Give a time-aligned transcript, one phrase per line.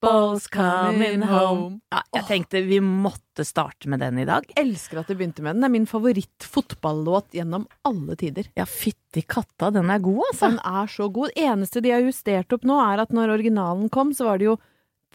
[0.00, 1.80] football's coming home.
[1.90, 4.46] Ja, jeg tenkte vi måtte starte med den i dag.
[4.56, 5.62] Elsker at du begynte med den.
[5.62, 8.48] Det er min favoritt-fotballåt gjennom alle tider.
[8.58, 10.52] Ja, fytti katta, den er god, altså.
[10.52, 11.34] Den er så god.
[11.36, 14.56] Eneste de har justert opp nå, er at når originalen kom, så var det jo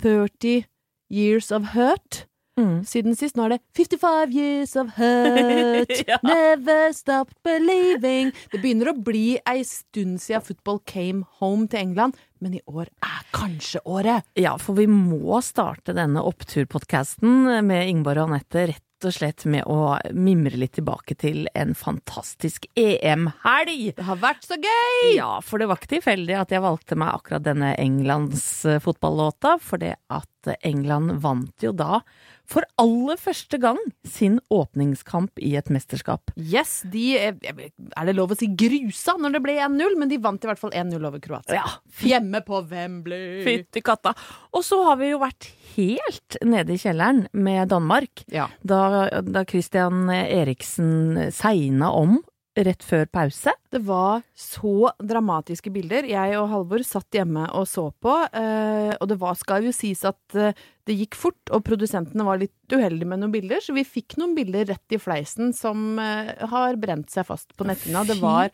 [0.04, 0.64] 30
[1.14, 2.26] Years of Hurt.
[2.60, 2.84] Mm.
[2.86, 3.38] Siden sist.
[3.38, 5.94] Nå er det 55 years of hurt.
[6.08, 6.20] Ja.
[6.22, 8.30] Never stop believing.
[8.52, 12.92] Det begynner å bli ei stund siden football came home til England, men i år
[13.02, 14.26] er kanskje året.
[14.40, 19.68] Ja, for vi må starte denne oppturpodkasten med Ingeborg og Anette rett og slett med
[19.68, 23.90] å mimre litt tilbake til en fantastisk EM-helg.
[23.98, 25.16] Det har vært så gøy!
[25.18, 28.46] Ja, for det var ikke tilfeldig at jeg valgte meg akkurat denne Englands
[28.86, 30.30] fotballåta, for det at
[30.64, 32.02] England vant jo da
[32.50, 33.78] for aller første gang
[34.08, 36.34] sin åpningskamp i et mesterskap.
[36.36, 40.20] Yes, de er, er det lov å si grusa når det ble 1-0, men de
[40.22, 41.62] vant i hvert fall 1-0 over Kroatia.
[41.62, 41.72] Ja,
[42.04, 43.44] Hjemme på Wembley.
[43.48, 44.12] fytti katta.
[44.52, 48.26] Og så har vi jo vært helt nede i kjelleren med Danmark.
[48.34, 48.50] Ja.
[48.62, 52.20] Da, da Christian Eriksen segna om
[52.56, 53.54] rett før pause.
[53.74, 56.06] Det var så dramatiske bilder.
[56.10, 60.04] Jeg og Halvor satt hjemme og så på, eh, og det var, skal jo sies
[60.06, 60.54] at eh,
[60.86, 64.36] det gikk fort, og produsentene var litt uheldige med noen bilder, så vi fikk noen
[64.38, 68.06] bilder rett i fleisen som eh, har brent seg fast på netthinna.
[68.06, 68.54] Det var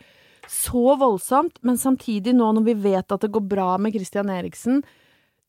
[0.49, 4.81] så voldsomt, men samtidig nå når vi vet at det går bra med Christian Eriksen,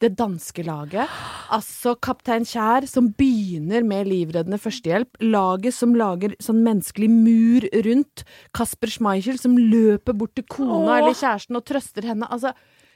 [0.01, 1.09] det danske laget,
[1.53, 8.25] altså Kaptein Kjær som begynner med livreddende førstehjelp, laget som lager sånn menneskelig mur rundt,
[8.57, 10.99] Kasper Schmeichel som løper bort til kona Åh.
[11.03, 12.55] eller kjæresten og trøster henne, altså,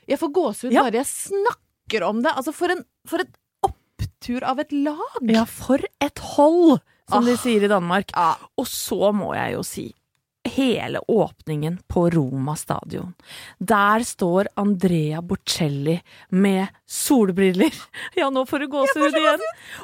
[0.09, 0.83] jeg får gåsehud Ja.
[0.87, 5.21] bare jeg snakker om det, altså for en, for et opptur av et lag!
[5.29, 7.37] Ja, for et hold, som de Ah.
[7.37, 8.11] sier i Danmark.
[8.17, 8.37] Ah.
[8.57, 9.93] Og så må jeg jo si
[10.45, 13.15] hele åpningen på Roma stadion.
[13.59, 17.73] Der står Andrea Bocelli med solbriller.
[18.15, 19.43] Ja, nå får du gåsehud igjen.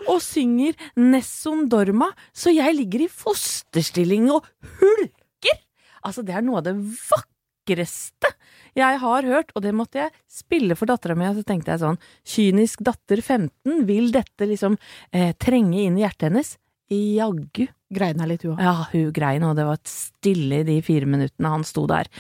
[0.09, 4.47] Og synger Nessun Dorma, så jeg ligger i fosterstilling og
[4.81, 5.59] hulker.
[6.07, 8.31] Altså, det er noe av det vakreste
[8.79, 11.83] jeg har hørt, og det måtte jeg spille for dattera mi, og så tenkte jeg
[11.83, 14.77] sånn, kynisk datter 15, vil dette liksom
[15.11, 16.55] eh, trenge inn i hjertet hennes?
[16.91, 17.69] Jaggu.
[17.91, 18.63] Grein her litt, hun òg.
[18.63, 22.11] Ja, hun grein, og det var stille i de fire minuttene han sto der.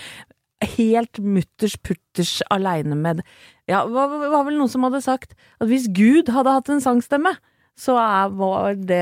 [0.76, 3.22] Helt mutters putters aleine med
[3.70, 6.82] Ja, det var, var vel noen som hadde sagt at hvis Gud hadde hatt en
[6.84, 7.32] sangstemme,
[7.80, 9.00] så er, var det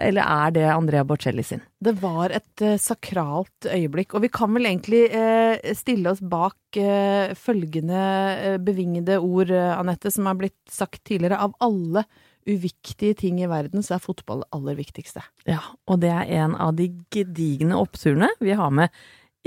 [0.00, 1.60] Eller er det Andrea Bocelli sin.
[1.82, 6.78] Det var et uh, sakralt øyeblikk, og vi kan vel egentlig uh, stille oss bak
[6.80, 11.42] uh, følgende bevingede ord, Anette, som har blitt sagt tidligere.
[11.42, 12.06] Av alle
[12.48, 15.22] uviktige ting i verden, så er fotball det aller viktigste.
[15.48, 18.92] Ja, og det er en av de gedigne oppturene vi har med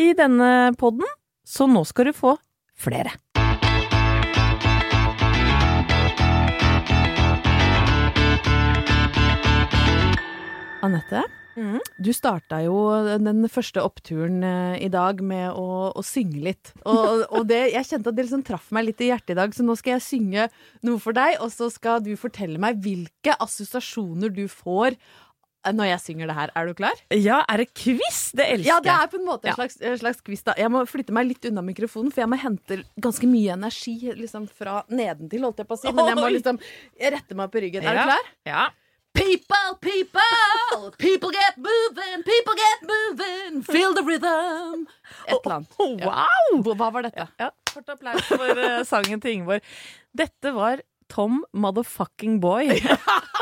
[0.01, 1.07] i denne podden,
[1.45, 2.35] så nå skal du få
[2.75, 3.15] flere.
[10.85, 11.23] Anette,
[11.55, 11.79] Mhm.
[12.03, 12.75] du starta jo
[13.23, 16.73] den første oppturen eh, i dag med å, å synge litt.
[16.85, 19.53] Og, og det, jeg kjente at det liksom traff meg litt i hjertet i dag,
[19.55, 20.49] så nå skal jeg synge
[20.83, 25.87] noe for deg, og så skal du fortelle meg hvilke assosiasjoner du får eh, når
[25.95, 26.51] jeg synger det her.
[26.59, 26.99] Er du klar?
[27.15, 28.19] Ja, er det quiz?
[28.35, 28.69] Det elsker jeg.
[28.69, 30.43] Ja, det er på en måte en slags, en slags quiz.
[30.45, 30.53] da.
[30.59, 34.45] Jeg må flytte meg litt unna mikrofonen, for jeg må hente ganske mye energi liksom
[34.51, 35.91] fra nedentil, holdt jeg på å si.
[35.95, 36.59] Men jeg må liksom
[37.15, 37.87] rette meg på ryggen.
[37.87, 38.03] Er Ja.
[38.03, 38.33] du klar?
[38.51, 38.65] Ja.
[39.15, 44.87] People, people, people get moving, people get moving, feel the rhythm.
[45.27, 45.77] Et eller annet.
[45.79, 46.09] Oh, Ja.
[46.11, 46.61] wow!
[46.65, 47.27] Hva hva var dette?
[47.39, 49.63] Ja, kort applaus for eh, sangen til Ingeborg.
[50.15, 52.71] Dette var Tom Motherfucking Boy.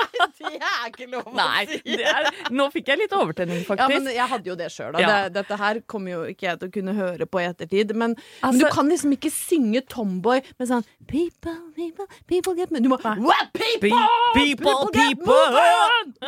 [0.44, 3.92] Det er ikke lov å Nei, det er, nå fikk jeg litt overtenning, faktisk.
[3.92, 4.98] Ja, men jeg hadde jo det sjøl.
[5.02, 5.10] Ja.
[5.10, 7.94] Det, dette her kommer jo ikke jeg til å kunne høre på i ettertid.
[7.96, 12.72] Men, men Altså- du kan liksom ikke synge Tomboy med sånn People, people, people get
[12.72, 12.86] moving.
[12.88, 13.92] Du må What people?
[14.36, 16.24] People, get people!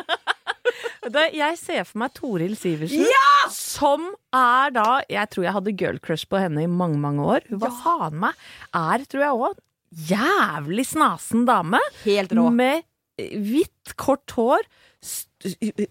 [1.09, 3.05] det, jeg ser for meg Toril Sivertsen,
[3.53, 7.47] som er da Jeg tror jeg hadde girl crush på henne i mange, mange år.
[7.51, 8.33] Hun var faen meg
[8.75, 9.61] er, tror jeg òg,
[9.95, 11.79] jævlig snasen dame.
[12.03, 12.49] Helt rå.
[12.53, 12.83] Med
[13.15, 14.65] hvitt kort hår,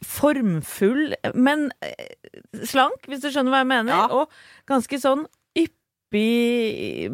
[0.05, 2.11] formfull, men eh,
[2.69, 4.09] slank, hvis du skjønner hva jeg mener, Ja.
[4.13, 4.35] og
[4.69, 5.25] ganske sånn
[5.57, 7.09] yppig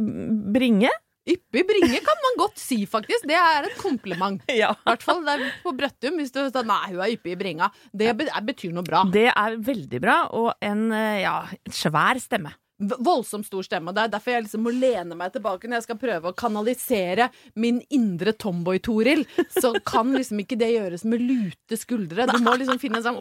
[0.54, 0.90] bringe.
[1.30, 3.26] Yppig bringe kan man godt si, faktisk.
[3.28, 4.40] Det er et kompliment.
[4.62, 4.72] Ja.
[4.72, 5.22] I hvert fall
[5.62, 6.16] på Brøttum.
[6.18, 7.68] Hvis du sier nei, hun er yppig i bringa.
[7.92, 9.04] Det betyr noe bra.
[9.12, 11.36] Det er veldig bra, og en eh, ja,
[11.70, 12.50] svær stemme.
[12.80, 13.92] Voldsomt stor stemme.
[13.92, 16.36] og Det er derfor jeg liksom må lene meg tilbake når jeg skal prøve å
[16.36, 19.26] kanalisere min indre tomboy-Toril.
[19.60, 22.28] Så kan liksom ikke det gjøres med lute skuldre.
[22.32, 23.20] Du må liksom finne en sånn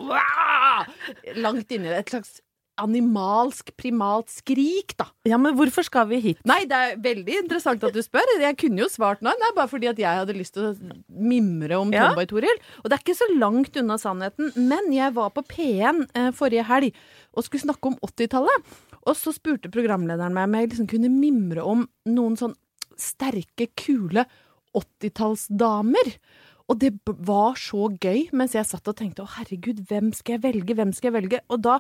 [1.44, 2.00] langt inni det.
[2.06, 2.40] Et slags
[2.80, 5.10] animalsk, primalt skrik, da.
[5.28, 6.40] Ja, men hvorfor skal vi hit?
[6.48, 8.24] Nei, det er veldig interessant at du spør.
[8.40, 10.74] Jeg kunne jo svart nei, det er bare fordi at jeg hadde lyst til å
[11.12, 12.08] mimre om Ja.
[12.08, 12.62] Tomboy-Toril.
[12.80, 14.54] Og det er ikke så langt unna sannheten.
[14.56, 16.96] Men jeg var på P1 eh, forrige helg
[17.36, 18.72] og skulle snakke om 80-tallet.
[19.08, 22.56] Og så spurte programlederen meg om jeg liksom kunne mimre om noen sånn
[23.00, 24.26] sterke, kule
[24.76, 26.14] 80-tallsdamer.
[26.70, 30.46] Og det var så gøy mens jeg satt og tenkte å herregud, hvem skal jeg
[30.46, 31.44] velge, hvem skal jeg velge?
[31.50, 31.80] Og da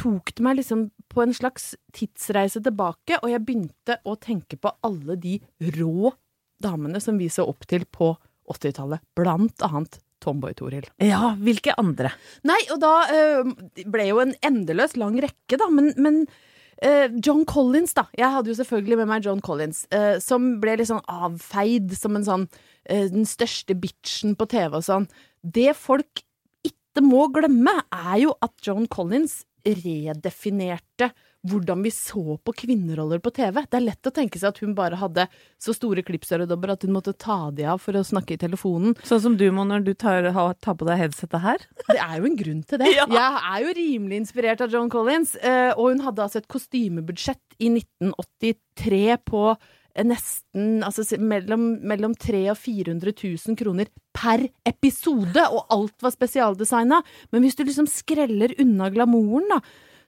[0.00, 4.72] tok det meg liksom på en slags tidsreise tilbake, og jeg begynte å tenke på
[4.86, 5.36] alle de
[5.76, 6.14] rå
[6.62, 8.14] damene som vi så opp til på
[8.50, 10.88] 80-tallet, blant annet Tomboy-Toril.
[11.04, 12.14] Ja, hvilke andre?
[12.46, 16.22] Nei, og da eh, ble jo en endeløs lang rekke, da, men, men
[16.82, 18.06] eh, John Collins, da.
[18.18, 22.18] Jeg hadde jo selvfølgelig med meg John Collins, eh, som ble litt sånn avfeid som
[22.18, 22.48] en sånn
[22.84, 25.06] den største bitchen på TV og sånn.
[25.40, 26.20] Det folk
[26.68, 31.08] ikke må glemme, er jo at John Collins redefinerte
[31.44, 33.60] hvordan vi så på kvinneroller på TV.
[33.68, 35.26] Det er lett å tenke seg at hun bare hadde
[35.60, 38.96] så store klippsøredobber at hun måtte ta de av for å snakke i telefonen.
[39.04, 41.66] Sånn som du må når du tar, ha- tar på deg headsetet her?
[41.94, 42.88] Det er jo en grunn til det.
[42.96, 43.04] Ja.
[43.12, 47.58] Jeg er jo rimelig inspirert av Joan Collins, eh, og hun hadde altså et kostymebudsjett
[47.62, 55.44] i 1983 på eh, nesten altså mellom, mellom 300 og 400 000 kroner per episode,
[55.50, 57.02] og alt var spesialdesigna.
[57.32, 59.60] Men hvis du liksom skreller unna glamouren, da,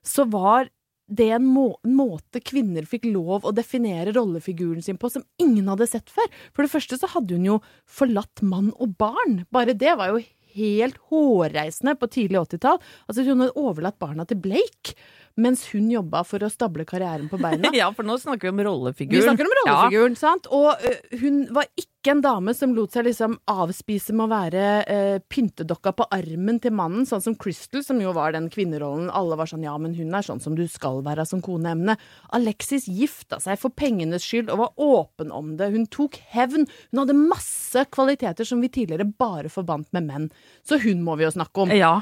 [0.07, 0.69] så var
[1.07, 5.87] det en, må måte kvinner fikk lov å definere rollefiguren sin på som ingen hadde
[5.91, 6.27] sett før.
[6.53, 9.45] For det første så hadde hun jo forlatt mann og barn.
[9.55, 10.25] Bare det var jo
[10.57, 12.79] helt hårreisende på tidlig 80-tall.
[13.07, 14.95] Altså Hun hadde overlatt barna til Blake,
[15.37, 17.69] mens hun jobba for å stable karrieren på beina.
[17.77, 19.21] Ja, for nå snakker vi om rollefiguren.
[19.21, 20.49] Vi snakker om rollefiguren, sant?
[20.57, 24.65] Og ø, hun var ikke en dame som lot seg liksom avspise med å være
[24.91, 29.09] eh, pyntedokka på armen til mannen, sånn som Crystal, som jo var den kvinnerollen.
[29.11, 31.97] Alle var sånn ja, men hun er sånn som du skal være som koneemne.
[32.37, 35.71] Alexis gifta seg for pengenes skyld og var åpen om det.
[35.75, 36.69] Hun tok hevn.
[36.93, 40.27] Hun hadde masse kvaliteter som vi tidligere bare forbandt med menn.
[40.67, 41.75] Så hun må vi jo snakke om.
[41.77, 42.01] Ja.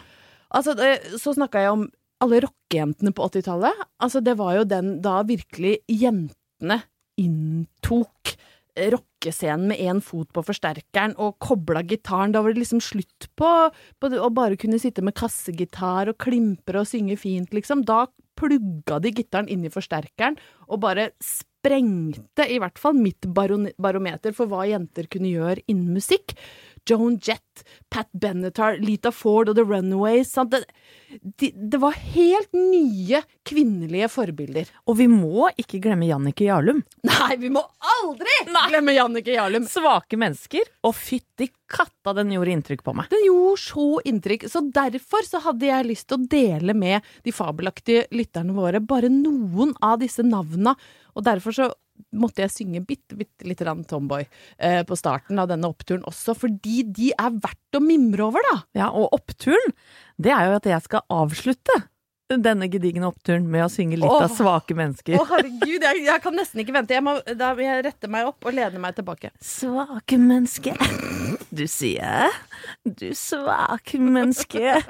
[0.54, 0.76] Altså,
[1.18, 1.86] så snakka jeg om
[2.24, 3.86] alle rockejentene på 80-tallet.
[4.02, 6.82] Altså, det var jo den da virkelig jentene
[7.20, 8.34] inntok
[8.74, 12.34] rockescenen med én fot på forsterkeren og kobla gitaren.
[12.34, 16.82] Da var det liksom slutt på, på å bare kunne sitte med kassegitar og klimpre
[16.82, 17.84] og synge fint, liksom.
[17.86, 18.04] Da
[18.38, 24.50] plugga de gitaren inn i forsterkeren og bare sprengte i hvert fall mitt barometer for
[24.50, 26.34] hva jenter kunne gjøre innen musikk.
[26.88, 30.32] Joan Jett, Pat Benatar, Lita Ford og The Runaways.
[30.50, 30.60] Det,
[31.40, 34.70] de, det var helt nye kvinnelige forbilder.
[34.90, 36.82] Og vi må ikke glemme Jannicke Jarlum.
[37.08, 37.62] Nei, vi må
[38.00, 39.68] aldri glemme Jannicke Jarlum!
[39.70, 40.68] Svake mennesker.
[40.84, 43.08] Og fytti katta, den gjorde inntrykk på meg.
[43.12, 47.32] Den gjorde så inntrykk, så derfor så hadde jeg lyst til å dele med de
[47.34, 50.76] fabelaktige lytterne våre bare noen av disse navna,
[51.14, 51.70] og derfor så
[52.14, 54.26] måtte jeg synge bitte, bitte litt grann Tomboy
[54.58, 58.60] eh, på starten av denne oppturen også, fordi de er verdt å mimre over, da.
[58.84, 59.74] Ja, og oppturen,
[60.20, 61.82] det er jo at jeg skal avslutte
[62.40, 64.24] denne gedigne oppturen med å synge litt Åh.
[64.24, 65.18] av svake mennesker.
[65.20, 66.96] Å, herregud, jeg, jeg kan nesten ikke vente.
[66.96, 69.30] Jeg må, da må jeg rette meg opp og lene meg tilbake.
[69.44, 70.74] Svake menneske.
[71.54, 72.32] Du sier
[72.84, 74.80] Du svake menneske.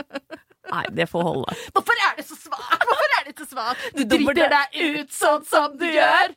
[0.71, 1.57] Nei, det får holde.
[1.75, 2.87] Hvorfor er du så svak?
[2.88, 3.83] Hvorfor er du så svak?
[3.99, 6.33] Du driter deg ut sånn som du gjør.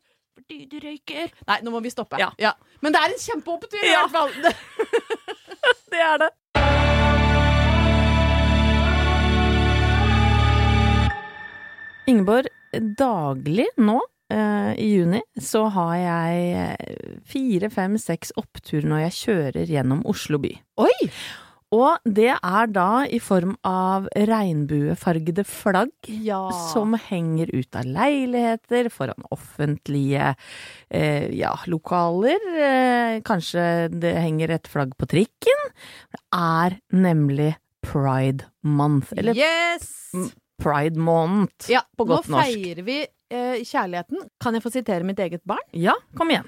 [0.48, 1.32] Fordi du røyker.
[1.50, 2.16] Nei, nå må vi stoppe.
[2.22, 2.54] Ja.
[2.80, 4.06] Men det er en kjempeopptur, i Ja.
[4.08, 4.32] hvert fall.
[5.92, 6.30] Det er det.
[12.08, 12.48] Ingeborg,
[13.00, 16.96] daglig nå Uh, i juni så har jeg eh,
[17.32, 20.50] fire, fem, seks oppturer når jeg kjører gjennom Oslo by.
[20.84, 21.08] Oi!
[21.75, 26.50] Og det er da i form av regnbuefargede flagg Ja.
[26.71, 30.29] som henger ut av leiligheter, foran offentlige
[30.89, 32.39] eh, ja, lokaler.
[32.55, 35.65] Eh, kanskje det henger et flagg på trikken.
[36.15, 39.91] Det er nemlig Pride Month, eller yes!
[40.57, 42.47] Pride Month, Ja, på godt nå norsk.
[42.55, 44.24] feirer vi eh, kjærligheten.
[44.41, 45.62] Kan jeg få sitere mitt eget barn?
[45.75, 46.47] Ja, kom igjen.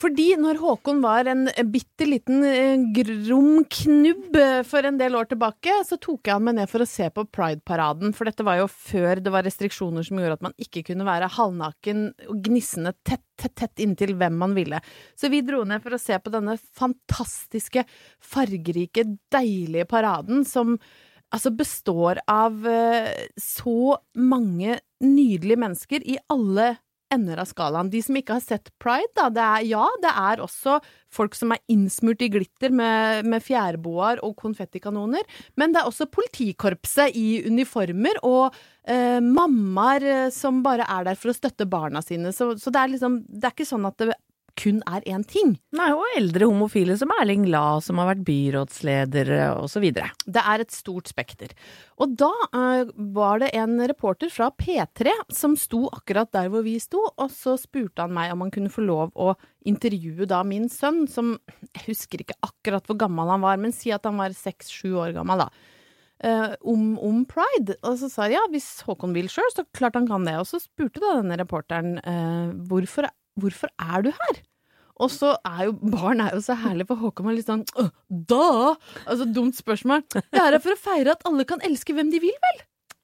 [0.00, 5.28] Fordi når Håkon var en bitte liten eh, grom knubb eh, for en del år
[5.28, 8.14] tilbake, så tok jeg han med ned for å se på Pride-paraden.
[8.16, 11.28] For dette var jo før det var restriksjoner som gjorde at man ikke kunne være
[11.36, 14.80] halvnaken og gnissende tett, tett, tett inntil hvem man ville.
[15.20, 17.84] Så vi dro ned for å se på denne fantastiske,
[18.24, 20.78] fargerike, deilige paraden som
[21.30, 26.72] altså består av eh, så mange nydelige mennesker i alle
[27.14, 27.90] ender av skalaen.
[27.92, 30.78] De som ikke har sett Pride, da, det er ja, det er også
[31.10, 35.26] folk som er innsmurt i glitter med, med fjærboer og konfettikanoner,
[35.58, 41.18] men det er også politikorpset i uniformer og eh, mammaer eh, som bare er der
[41.18, 42.34] for å støtte barna sine.
[42.36, 44.14] Så, så det er liksom Det er ikke sånn at det
[44.60, 45.54] kun er én ting.
[45.76, 49.86] Nei, og eldre homofile som Erling Lae, som har vært byrådsleder osv.
[49.90, 51.54] Det er et stort spekter.
[52.00, 56.76] Og da uh, var det en reporter fra P3 som sto akkurat der hvor vi
[56.82, 59.34] sto, og så spurte han meg om han kunne få lov å
[59.68, 61.34] intervjue da min sønn, som
[61.70, 65.16] jeg husker ikke akkurat hvor gammel han var, men si at han var seks-sju år
[65.16, 65.50] gammel, da.
[66.20, 67.78] Uh, om, om pride.
[67.80, 70.34] Og så sa jeg ja, hvis Håkon vil sjøl, så klart han kan det.
[70.36, 73.08] Og så spurte da denne reporteren uh, hvorfor,
[73.38, 74.40] hvorfor er du her?
[75.00, 77.62] Og så er jo barn er jo så herlig, for Håkon var litt sånn
[78.10, 78.74] da!
[79.06, 80.04] Altså dumt spørsmål.
[80.12, 82.60] Jeg er her for å feire at alle kan elske hvem de vil, vel?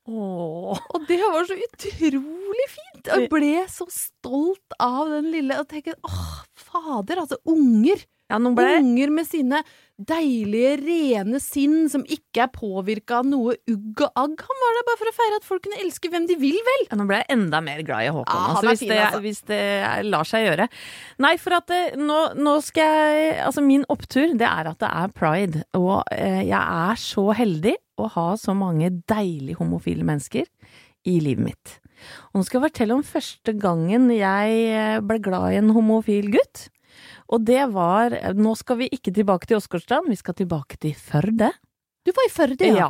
[0.07, 0.83] Åh.
[0.95, 3.09] Og det var så utrolig fint!
[3.09, 8.05] Og jeg ble så stolt av den lille Og tenkte åh, fader, altså unger.
[8.31, 9.63] Ja, ble Unger med sine
[9.97, 14.43] deilige, rene sinn som ikke er påvirka av noe ugg og agg.
[14.45, 16.85] Han var der bare for å feire at folk kunne elske hvem de vil, vel?
[16.91, 19.01] Ja, nå ble jeg enda mer glad i Håkon, Ja, altså, er hvis, fin, det,
[19.07, 19.23] altså.
[19.25, 19.63] hvis det
[20.11, 20.69] lar seg gjøre.
[21.25, 25.17] Nei, for at nå, nå skal jeg Altså, min opptur, det er at det er
[25.17, 25.65] pride.
[25.79, 30.45] Og eh, jeg er så heldig å ha så mange deilige homofile mennesker
[31.09, 31.77] i livet mitt.
[32.31, 36.29] Og nå skal jeg fortelle om første gangen jeg eh, ble glad i en homofil
[36.35, 36.67] gutt.
[37.33, 41.51] Og det var Nå skal vi ikke tilbake til Åsgårdstrand, vi skal tilbake til Førde.
[42.07, 42.77] Du var i Førde, Ja.
[42.77, 42.89] ja.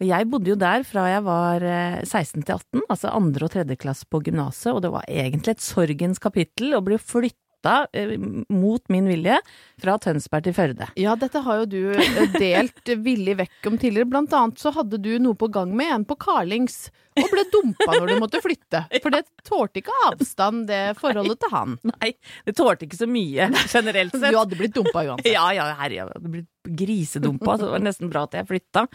[0.00, 3.50] Og jeg bodde jo der fra jeg var eh, 16 til 18, altså andre og
[3.54, 8.14] tredje klasse på gymnaset, og det var egentlig et sorgens kapittel å bli flytta eh,
[8.48, 9.36] mot min vilje
[9.80, 10.88] fra Tønsberg til Førde.
[11.00, 14.10] Ja, dette har jo du eh, delt villig vekk om tidligere.
[14.10, 16.88] Blant annet så hadde du noe på gang med en på Carlings,
[17.18, 18.84] og ble dumpa når du måtte flytte.
[19.02, 21.76] For det tålte ikke avstand, det forholdet til han.
[21.94, 22.14] Nei,
[22.46, 24.30] det tålte ikke så mye generelt sett.
[24.30, 25.28] Du hadde blitt dumpa uansett.
[25.40, 26.48] Ja, ja, herre, jeg hadde blitt
[26.80, 28.86] grisedumpa, så det var nesten bra at jeg flytta.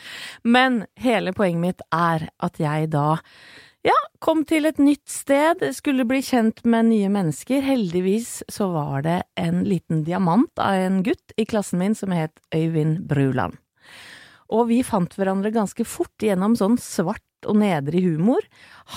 [0.46, 3.06] Men hele poenget mitt er at jeg da
[3.86, 7.62] ja, kom til et nytt sted, skulle bli kjent med nye mennesker.
[7.66, 12.34] Heldigvis så var det en liten diamant av en gutt i klassen min som het
[12.56, 13.60] Øyvind Bruland.
[14.54, 18.42] Og vi fant hverandre ganske fort gjennom sånn svart og nedrig humor.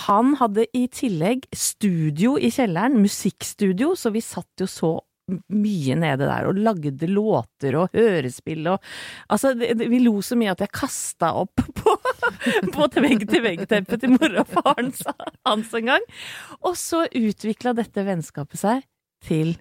[0.06, 4.92] Han hadde i tillegg studio i kjelleren, musikkstudio, så vi satt jo så
[5.28, 8.84] mye nede der og lagde låter og hørespill og
[9.28, 11.96] Altså, det, det, vi lo så mye at jeg kasta opp på,
[12.74, 14.92] på vegg-til-vegg-teppet til mora og faren
[15.46, 16.08] hans en gang.
[16.64, 18.86] Og så utvikla dette vennskapet seg
[19.24, 19.56] til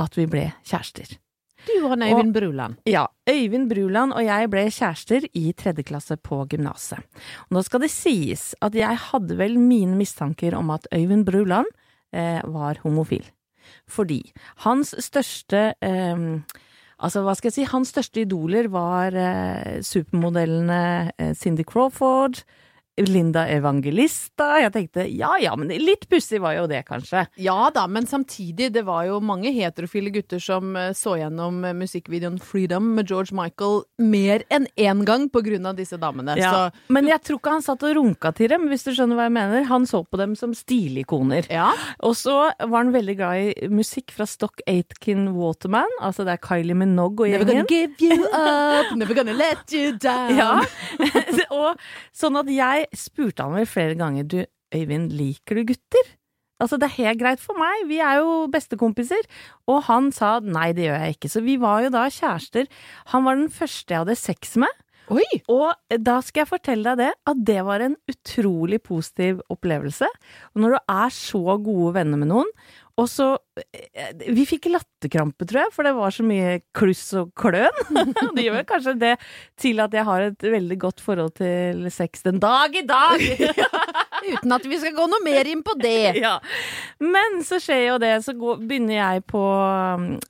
[0.00, 1.18] at vi ble kjærester.
[1.62, 2.80] Du og han Øyvind Bruland.
[2.90, 7.02] Ja, Øyvind Bruland og jeg ble kjærester i tredje klasse på gymnaset.
[7.54, 11.70] Nå skal det sies at jeg hadde vel mine mistanker om at Øyvind Bruland
[12.14, 13.24] eh, var homofil.
[13.88, 14.20] Fordi
[14.66, 16.28] hans største eh,
[17.02, 22.44] Altså, hva skal jeg si, hans største idoler var eh, supermodellene eh, Cindy Crawford,
[23.00, 24.58] Linda Evangelista.
[24.60, 27.22] Jeg tenkte ja ja, men litt pussig var jo det, kanskje.
[27.40, 31.72] Ja da, men samtidig, det var jo mange heterofile gutter som eh, så gjennom eh,
[31.78, 36.36] musikkvideoen Freedom med George Michael mer enn én gang på grunn av disse damene.
[36.36, 36.52] Ja.
[36.52, 39.28] Så Men jeg tror ikke han satt og runka til dem, hvis du skjønner hva
[39.30, 39.64] jeg mener.
[39.72, 41.48] Han så på dem som stilikoner.
[41.52, 41.70] ja.
[42.04, 46.42] Og så var han veldig glad i musikk fra Stock Aitken Waterman, altså det er
[46.44, 47.46] Kylie Minogue og gjengen.
[47.46, 50.36] Never gonna give you up, never gonna let you down.
[50.36, 50.60] Ja,
[51.62, 51.80] og
[52.16, 56.12] sånn at jeg spurte han vel flere ganger, du Øyvind, liker du gutter?
[56.62, 59.26] Altså, det er helt greit for meg, vi er jo bestekompiser.
[59.68, 61.30] Og han sa nei, det gjør jeg ikke.
[61.32, 62.70] Så vi var jo da kjærester.
[63.12, 64.82] Han var den første jeg hadde sex med.
[65.12, 65.26] Oi!
[65.50, 70.06] Og da skal jeg fortelle deg det, at det var en utrolig positiv opplevelse.
[70.54, 72.52] Og når du er så gode venner med noen,
[73.00, 77.32] og så eh, Vi fikk latterkrampe, tror jeg, for det var så mye kluss og
[77.38, 77.80] kløn.
[78.36, 79.12] det gjør kanskje det
[79.60, 83.24] til at jeg har et veldig godt forhold til sex den dag i dag.
[84.32, 86.18] Uten at vi skal gå noe mer inn på det.
[86.24, 86.36] ja.
[87.02, 89.42] Men så skjer jo det, så går, begynner jeg på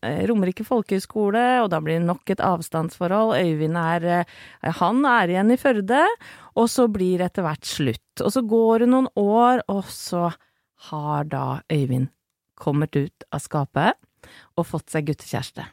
[0.07, 3.35] eh, Romerike folkehøgskole, og da blir det nok et avstandsforhold.
[3.42, 6.07] Øyvind er eh, Han er igjen i Førde,
[6.54, 8.23] og så blir det etter hvert slutt.
[8.23, 10.31] Og så går det noen år, og så
[10.90, 12.11] har da Øyvind
[12.62, 13.99] kommet ut av skapet.
[14.54, 15.64] og fått seg guttekjæreste.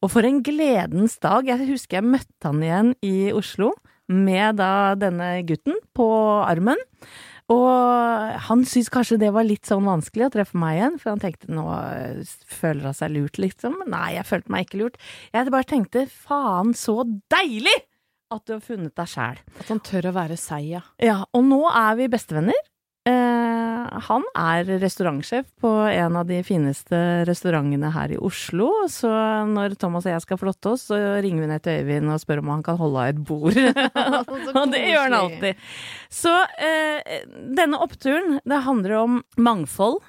[0.00, 1.44] Og for en gledens dag.
[1.48, 3.74] Jeg husker jeg møtte han igjen i Oslo
[4.12, 6.08] med da denne gutten på
[6.44, 6.80] armen.
[7.52, 11.22] Og han syntes kanskje det var litt sånn vanskelig å treffe meg igjen, for han
[11.22, 13.80] tenkte nå øh, føler han seg lurt, liksom.
[13.92, 15.00] Nei, jeg følte meg ikke lurt.
[15.34, 17.74] Jeg bare tenkte faen så deilig
[18.32, 19.40] at du har funnet deg sjæl.
[19.60, 20.84] At han tør å være seig, ja.
[21.02, 22.70] Ja, og nå er vi bestevenner.
[24.08, 26.96] Han er restaurantsjef på en av de fineste
[27.28, 29.10] restaurantene her i Oslo, så
[29.48, 32.42] når Thomas og jeg skal flotte oss, så ringer vi ned til Øyvind og spør
[32.42, 33.58] om han kan holde av et bord.
[34.58, 35.68] og det gjør han alltid.
[36.12, 36.32] Så
[36.62, 37.20] eh,
[37.58, 40.00] denne oppturen, det handler om mangfold.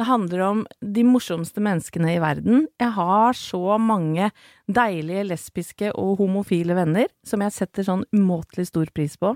[0.00, 2.62] Det handler om de morsomste menneskene i verden.
[2.80, 4.30] Jeg har så mange
[4.64, 9.34] deilige lesbiske og homofile venner som jeg setter sånn umåtelig stor pris på.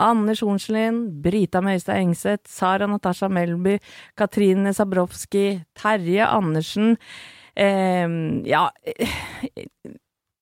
[0.00, 3.76] Anders Hornslien, Brita Møystad Engseth, Sara Natasha Melby,
[4.18, 6.96] Katrine Sabrowski, Terje Andersen
[7.56, 8.06] eh,
[8.48, 8.68] Ja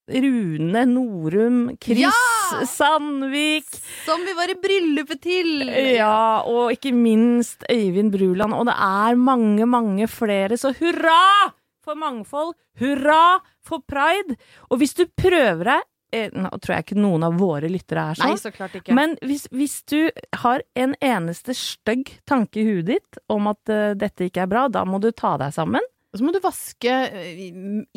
[0.08, 2.64] Rune Norum, Chris Ja!
[2.64, 3.66] Sandvik
[4.06, 5.68] Som vi var i bryllupet til!
[5.98, 8.56] ja, og ikke minst Øyvind Bruland.
[8.56, 11.52] Og det er mange, mange flere, så hurra
[11.84, 12.54] for mangfold!
[12.80, 14.38] Hurra for pride!
[14.70, 18.32] Og hvis du prøver deg Nå tror jeg ikke noen av våre lyttere er sånn.
[18.32, 18.94] Nei, så klart ikke.
[18.96, 19.98] Men hvis, hvis du
[20.42, 24.66] har en eneste stygg tanke i huet ditt om at uh, dette ikke er bra,
[24.72, 25.84] da må du ta deg sammen.
[26.08, 27.42] Og så må du vaske eh,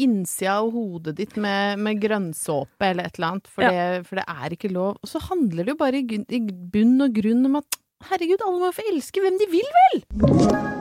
[0.04, 3.72] innsida av hodet ditt med, med grønnsåpe eller et eller annet, for, Ja.
[3.72, 5.00] det, for det er ikke lov.
[5.00, 7.80] Og så handler det jo bare i, i bunn og grunn om at
[8.12, 10.81] herregud, alle må få elske hvem de vil, vel!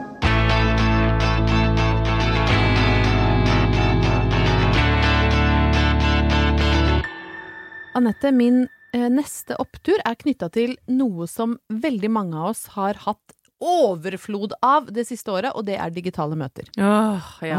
[8.01, 8.63] Anette, min
[8.97, 14.55] eh, neste opptur er knytta til noe som veldig mange av oss har hatt overflod
[14.65, 16.71] av det siste året, og det er digitale møter.
[16.81, 17.59] Åh, ja.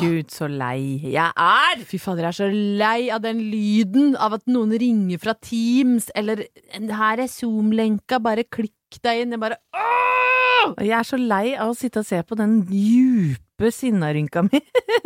[0.00, 1.84] Gud, så lei jeg er!
[1.86, 2.48] Fy fader, jeg er så
[2.82, 6.42] lei av den lyden av at noen ringer fra Teams, eller
[6.74, 9.36] her er Zoom-lenka, bare klikk deg inn.
[9.36, 10.74] Jeg bare åh!
[10.82, 14.58] Jeg er så lei av å sitte og se på den djupe sinnarynka mi,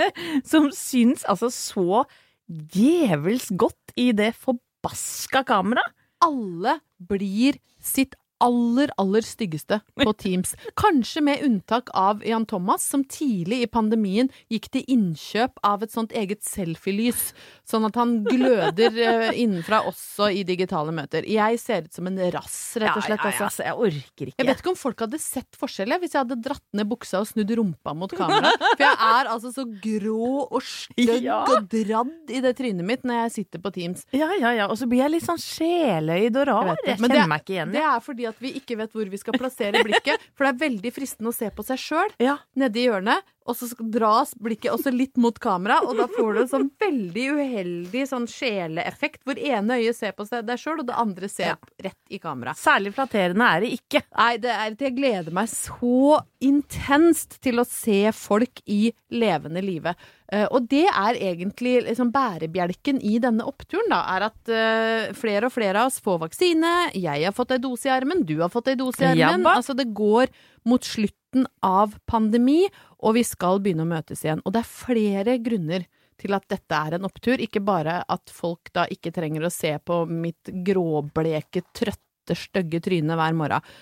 [0.48, 2.06] som syns altså så
[2.52, 5.94] djevelsk godt i det forbaska kameraet.
[6.22, 10.54] Alle blir sitt aller, aller styggeste på Teams.
[10.78, 15.94] Kanskje med unntak av Jan Thomas, som tidlig i pandemien gikk til innkjøp av et
[15.94, 17.30] sånt eget selfielys,
[17.68, 21.24] sånn at han gløder eh, innenfra også i digitale møter.
[21.28, 23.22] Jeg ser ut som en rass, rett og slett.
[23.24, 23.48] altså.
[23.48, 24.38] altså, jeg orker ikke.
[24.42, 27.28] Jeg vet ikke om folk hadde sett forskjell hvis jeg hadde dratt ned buksa og
[27.30, 28.50] snudd rumpa mot kamera.
[28.72, 31.42] For jeg er altså så grå og stygg Ja.
[31.46, 34.02] og dradd i det trynet mitt når jeg sitter på Teams.
[34.16, 34.66] Ja, ja, ja.
[34.72, 36.70] Og så blir jeg litt sånn sjeløyd og rar.
[36.72, 37.72] Jeg Jeg, kjenner det- meg ikke igjen.
[37.76, 40.20] Det er fordi at vi ikke vet hvor vi skal plassere blikket.
[40.34, 42.38] For det er veldig fristende å se på seg sjøl Ja.
[42.56, 46.50] nedi hjørnet, og så dras blikket også litt mot kamera, og da får du en
[46.50, 51.30] sånn veldig uheldig sånn sjeleeffekt, hvor ene øyet ser på deg sjøl, og det andre
[51.32, 52.54] ser rett i kamera.
[52.58, 54.04] Særlig flatterende er det ikke.
[54.14, 59.94] Nei, det er, jeg gleder meg så intenst til å se folk i levende live.
[60.32, 65.48] Eh, og det er egentlig liksom bærebjelken i denne oppturen, da, er at eh, flere
[65.48, 66.72] og flere av oss får vaksine.
[66.96, 69.42] Jeg har fått ei dose i armen, du har fått ei dose i armen.
[69.42, 69.58] Jabba.
[69.60, 70.32] Altså, det går
[70.68, 72.66] mot slutten av pandemi,
[73.02, 74.42] og vi skal begynne å møtes igjen.
[74.44, 75.86] Og det er flere grunner
[76.20, 79.74] til at dette er en opptur, ikke bare at folk da ikke trenger å se
[79.82, 83.72] på mitt gråbleke, trøtte, stygge tryne hver morgen.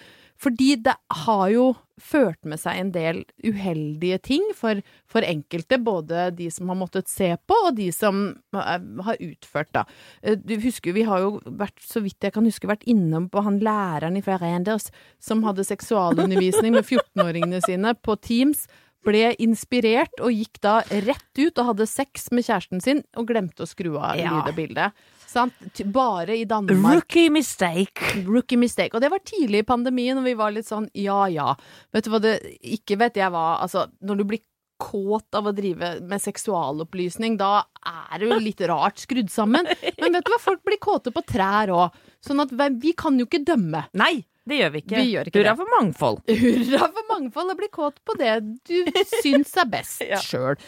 [0.40, 0.94] Fordi det
[1.26, 1.64] har jo
[2.00, 4.78] ført med seg en del uheldige ting for,
[5.10, 8.22] for enkelte, både de som har måttet se på, og de som
[8.56, 9.82] eh, har utført, da.
[10.24, 13.44] Eh, Du husker, vi har jo vært, så vidt jeg kan huske, vært innom på
[13.44, 14.88] han læreren i Randers
[15.20, 18.64] som hadde seksualundervisning med 14-åringene sine på Teams.
[19.04, 23.64] Ble inspirert og gikk da rett ut og hadde sex med kjæresten sin og glemte
[23.64, 24.32] å skru av Ja.
[24.32, 24.90] lyd og bilde.
[25.30, 25.54] Sant?
[25.94, 26.96] Bare i Danmark.
[26.98, 28.24] Rookie mistake.
[28.26, 28.94] Rookie mistake.
[28.96, 31.52] Og det var tidlig i pandemien, og vi var litt sånn ja ja.
[31.94, 34.42] Vet du hva det ikke vet jeg hva Altså, når du blir
[34.80, 39.68] kåt av å drive med seksualopplysning, da er det jo litt rart skrudd sammen.
[40.00, 41.98] Men vet du hva, folk blir kåte på trær òg.
[42.24, 43.84] Sånn at vi- kan jo ikke dømme.
[43.94, 44.96] Nei, det gjør vi ikke.
[44.98, 46.20] Vi gjør ikke Hurra for mangfold.
[46.42, 48.34] Hurra for mangfold, og bli kåt på det
[48.68, 50.20] du syns er best Ja.
[50.22, 50.58] sjøl.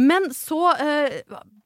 [0.00, 1.20] Men så eh,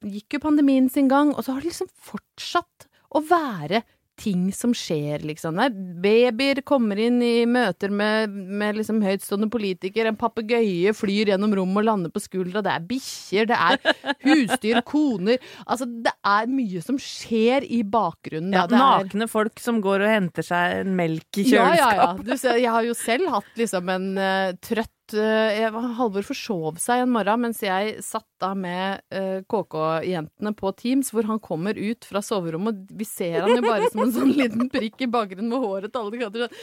[0.05, 3.85] gikk jo pandemien sin gang, og så har det liksom fortsatt å være
[4.17, 5.57] ting som skjer, liksom.
[5.59, 5.69] Nei,
[6.01, 11.83] babyer kommer inn i møter med, med liksom høytstående politikere, en papegøye flyr gjennom rommet
[11.83, 16.81] og lander på skuldra, det er bikkjer, det er husdyr, koner Altså, det er mye
[16.83, 18.55] som skjer i bakgrunnen.
[18.55, 21.97] Ja, nakne folk som går og henter seg en melk i ja, kjøleskap.
[21.97, 22.27] ja, ja.
[22.27, 25.67] Du ser, jeg har jo selv hatt liksom en uh, trøtt eh,
[25.97, 31.25] Halvor forsov seg en morgen mens jeg satt da med uh, KK-jentene på Teams, hvor
[31.29, 34.69] han kommer ut fra soverommet, og vi ser han jo bare som en sånn liten
[34.73, 36.45] prikk i bakgrunnen med håret til alle kanter.
[36.45, 36.53] Sånn.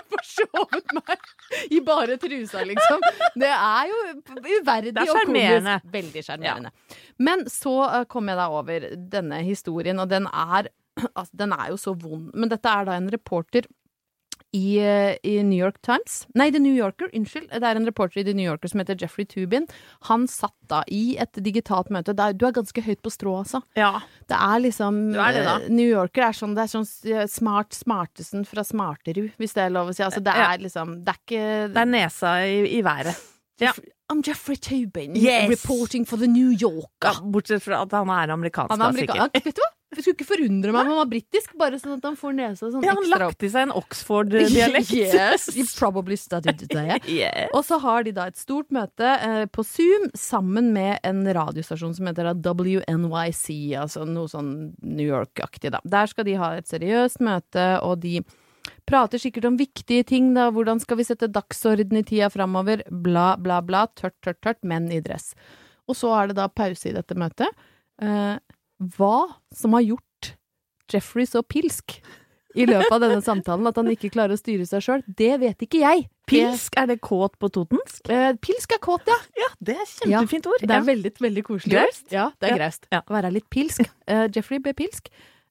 [0.16, 1.30] Forsovet meg
[1.70, 3.04] i bare trusa, liksom.
[3.38, 4.00] Det er jo
[4.60, 5.88] uverdig Det er og komisk.
[5.94, 6.74] Veldig sjarmerende.
[7.22, 10.70] Men så uh, kom jeg da over denne historien, og den er,
[11.12, 12.30] altså, den er jo så vond.
[12.34, 13.68] Men dette er da en reporter
[14.52, 14.78] i,
[15.22, 17.48] i New York Times Nei, The New Yorker, unnskyld.
[17.52, 19.68] Det er en reporter i The New Yorker som heter Jeffrey Tubin.
[20.08, 22.14] Han satt da i et digitalt møte.
[22.18, 23.62] Er, du er ganske høyt på strå, altså.
[23.78, 24.00] Ja.
[24.30, 25.54] Det er liksom Du er det, da.
[25.60, 29.64] eh, New Yorker er sånn, det er sånn eh, smart smartesen fra Smarterud, hvis det
[29.68, 30.02] er lov å si.
[30.02, 30.50] Altså, det Ja.
[30.52, 33.14] er liksom Det er ikke Det er nesa i, i været.
[33.60, 33.72] Ja.
[34.10, 35.48] I'm Jeffrey Tubin, Yes.
[35.50, 37.06] reporting for The New Yorker.
[37.06, 39.30] Ja, bortsett fra at han er amerikansk, Han er da, amerikaner.
[39.30, 39.44] sikkert.
[39.44, 39.70] Vet du hva?
[39.90, 42.68] Det skulle ikke forundre meg om han var britisk, bare sånn at han får nesa
[42.70, 44.92] sånn Ja, han ekstra lagt i seg en Oxford-dialekt.
[45.00, 47.00] yes, you probably studied det.
[47.10, 47.48] Yeah.
[47.56, 51.96] Og så har de da et stort møte eh, på Zoom sammen med en radiostasjon
[51.96, 53.48] som heter da WNYC,
[53.80, 55.80] altså noe sånn New York-aktig, da.
[55.82, 58.20] Der skal de ha et seriøst møte, og de
[58.86, 60.48] prater sikkert om viktige ting, da.
[60.54, 62.84] Hvordan skal vi sette dagsorden i tida framover?
[62.90, 63.88] Bla, bla, bla.
[63.98, 64.62] Tørt, tørt, tørt.
[64.62, 65.32] Menn i dress.
[65.90, 67.50] Og så er det da pause i dette møtet.
[68.00, 68.38] Eh,
[68.80, 70.32] hva som har gjort
[70.90, 72.00] Jeffrey så pilsk
[72.58, 75.60] i løpet av denne samtalen at han ikke klarer å styre seg sjøl, det vet
[75.62, 76.08] ikke jeg.
[76.26, 78.08] Pilsk, er det kåt på totensk?
[78.10, 79.14] Eh, pilsk er kåt, ja.
[79.38, 80.64] Ja, det er kjempefint ord.
[80.66, 81.76] Det er veldig, veldig koselig.
[81.76, 82.08] Greist.
[82.10, 82.58] Ja, det er Ja.
[82.58, 82.88] greist.
[82.90, 83.00] Ja.
[83.06, 83.86] Være litt pilsk.
[84.08, 85.08] Eh, Jeffrey ble pilsk.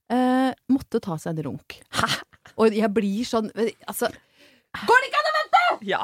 [0.10, 1.80] Eh, måtte ta seg en runk.
[1.94, 2.10] Hæ?
[2.58, 3.52] Og jeg blir sånn
[3.88, 5.86] Altså Går det ikke an å vente?!
[5.88, 6.04] Ja.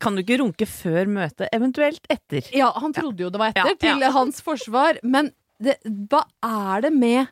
[0.00, 2.46] Kan du ikke runke før møtet, eventuelt etter?
[2.56, 4.98] Ja, han trodde jo det var etter, Ja, til hans forsvar.
[5.02, 5.76] Men det,
[6.10, 7.28] hva er det med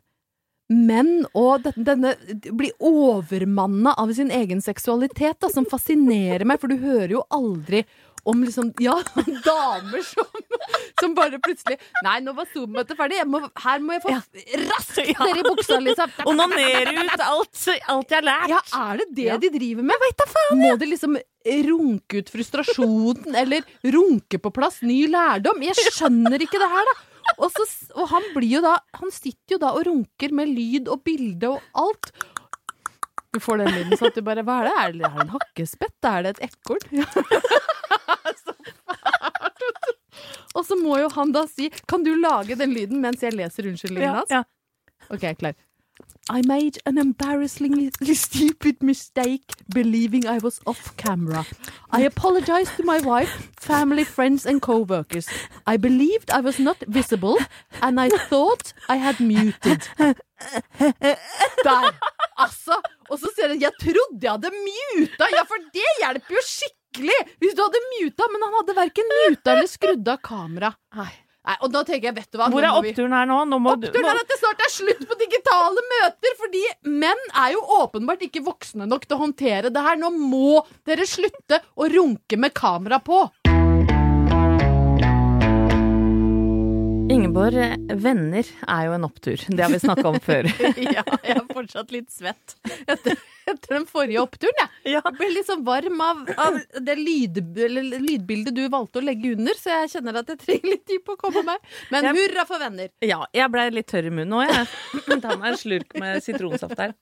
[0.69, 6.69] menn og denne, denne Bli overmanna av sin egen seksualitet, da, som fascinerer meg, for
[6.69, 7.87] du hører jo aldri
[8.29, 8.99] om liksom Ja,
[9.47, 10.27] damer som,
[11.01, 13.23] som bare plutselig Nei, nå var Zoom-møtet ferdig.
[13.31, 15.25] Må, her må jeg få raskt Ja.
[15.25, 16.13] ned i buksa, liksom.
[16.29, 18.53] Onanere ut alt, alt jeg har lært.
[18.53, 18.61] Ja,
[18.91, 20.03] er det det de driver med?
[20.05, 20.61] Veit da faen!
[20.61, 21.17] Må de liksom
[21.49, 23.65] runke ut frustrasjonen, eller
[23.95, 25.63] runke på plass ny lærdom?
[25.65, 26.97] Jeg skjønner ikke det her, da.
[27.37, 27.65] Og, så,
[27.95, 31.51] og han blir jo da Han sitter jo da og runker med lyd og bilde
[31.53, 32.11] og alt.
[33.35, 34.75] Du får den lyden sånn at du bare Hva er det?
[34.79, 35.97] Er det, er det en hakkespett?
[36.09, 36.85] Er det et ekorn?
[38.39, 39.93] Så fælt, vet du.
[40.59, 43.69] Og så må jo han da si Kan du lage den lyden mens jeg leser
[43.71, 44.33] unnskyldningen Ja, hans?
[44.33, 44.43] ja.
[45.15, 45.55] Ok, klar.
[46.31, 51.47] I made an embarrassingly stupid mistake believing I was off camera.
[51.91, 55.27] I apologized to my wife, family, friends and co-workers.
[55.67, 57.39] I believed I was not visible
[57.81, 59.89] and I thought I had muted.
[61.65, 61.95] Der!
[62.39, 62.77] Altså!
[63.11, 65.31] Og så sier han 'jeg trodde jeg hadde muta'.
[65.33, 67.21] Ja, for det hjelper jo skikkelig!
[67.41, 70.71] Hvis du hadde muta, men han hadde verken muta eller skrudd av kamera.
[71.49, 73.39] Nei, og da tenker jeg, vet du hva Hvor er oppturen her nå?
[73.49, 77.55] nå Oppturen må, er at det snart er slutt på digitale møter, fordi menn er
[77.55, 79.97] jo åpenbart ikke voksne nok til å håndtere det her.
[79.97, 83.23] Nå må dere slutte å runke med kamera på.
[87.11, 89.41] Ingeborg, eh, venner er jo en opptur.
[89.49, 90.45] Det har vi snakka om før.
[90.97, 92.53] ja, jeg er fortsatt litt svett
[92.85, 93.17] etter,
[93.49, 94.93] etter den forrige oppturen, jeg.
[94.99, 95.01] Ja.
[95.17, 99.73] Ble litt sånn varm av, av det lyd, lydbildet du valgte å legge under, så
[99.79, 101.65] jeg kjenner at jeg trenger litt tid på å komme meg.
[101.95, 102.93] Men Jeg- hurra for venner!
[103.01, 105.21] Ja, jeg blei litt tørr i munnen òg, jeg.
[105.25, 106.93] Ta meg en slurk med sitronsaft her.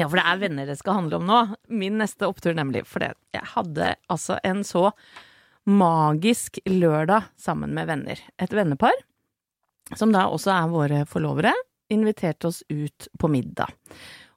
[0.00, 1.42] Ja, for det er venner det skal handle om nå.
[1.68, 2.86] Min neste opptur, nemlig.
[2.88, 4.88] For det, jeg hadde altså en så
[5.70, 8.20] magisk lørdag sammen med venner.
[8.40, 8.96] Et vennepar,
[9.96, 11.54] som da også er våre forlovere,
[11.90, 13.72] inviterte oss ut på middag.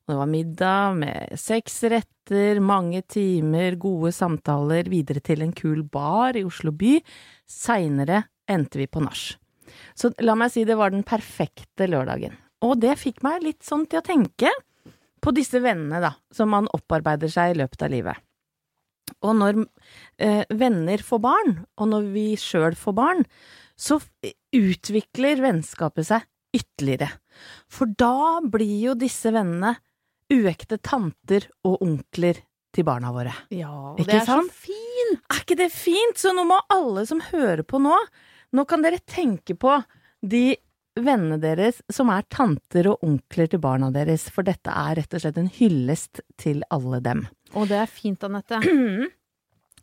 [0.04, 5.86] Og det var middag med seks retter, mange timer, gode samtaler, videre til en kul
[5.88, 6.98] bar i Oslo by.
[7.48, 9.38] Seinere endte vi på nach.
[9.96, 12.36] Så la meg si det var den perfekte lørdagen.
[12.64, 14.52] Og det fikk meg litt sånn til å tenke
[15.24, 18.20] på disse vennene, da, som man opparbeider seg i løpet av livet.
[19.24, 19.64] Og når
[20.22, 23.26] eh, venner får barn, og når vi sjøl får barn,
[23.80, 24.00] så
[24.54, 27.10] utvikler vennskapet seg ytterligere.
[27.72, 29.76] For da blir jo disse vennene
[30.34, 32.40] uekte tanter og onkler
[32.74, 33.34] til barna våre.
[33.54, 34.50] Ja, Ikke det er sant?
[34.54, 35.26] så fint!
[35.30, 36.18] Er ikke det fint?
[36.18, 37.98] Så nå må alle som hører på nå,
[38.54, 39.76] nå kan dere tenke på
[40.24, 40.56] de
[40.94, 45.24] vennene deres som er tanter og onkler til barna deres, for dette er rett og
[45.24, 47.24] slett en hyllest til alle dem.
[47.56, 48.60] Og det er fint, Anette.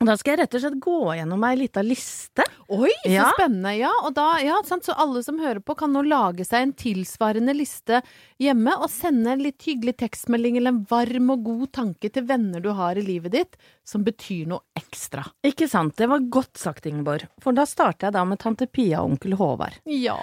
[0.01, 2.45] Og Da skal jeg rett og slett gå gjennom ei lita liste.
[2.73, 3.27] Oi, så Ja.
[3.35, 3.75] spennende.
[3.77, 4.87] Ja, og da, ja, sant?
[4.89, 7.99] Så alle som hører på, kan nå lage seg en tilsvarende liste
[8.41, 12.65] hjemme og sende en litt hyggelig tekstmelding eller en varm og god tanke til venner
[12.65, 15.27] du har i livet ditt, som betyr noe ekstra.
[15.45, 17.29] Ikke sant, det var godt sagt, Ingeborg.
[17.45, 19.83] For da starter jeg da med tante Pia og onkel Håvard.
[19.85, 20.17] Ja.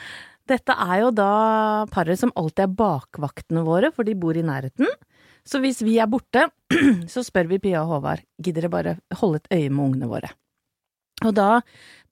[0.50, 4.90] Dette er jo da paret som alltid er bakvaktene våre, for de bor i nærheten.
[5.48, 6.50] Så hvis vi er borte,
[7.14, 10.34] så spør vi Pia og Håvard, gidder dere bare holde et øye med ungene våre?
[11.26, 11.62] Og da